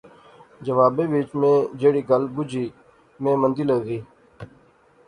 جوابے 0.65 1.03
وچ 1.11 1.29
میں 1.39 1.57
جہیڑی 1.79 2.01
گل 2.09 2.23
بجی 2.35 2.65
میں 3.21 3.35
مندی 3.41 3.63
لغی 3.69 3.99